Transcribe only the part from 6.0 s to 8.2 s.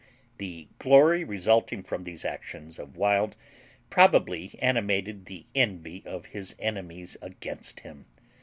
of his enemies against him.